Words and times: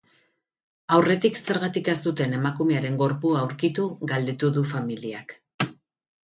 Aurretik 0.95 1.35
zergatik 1.41 1.91
ez 1.93 1.95
duten 2.05 2.33
emakumearen 2.37 2.97
gorpua 3.03 3.43
aurkitu 3.45 3.87
galdetu 4.13 4.51
du 4.57 4.65
familiak. 4.73 5.37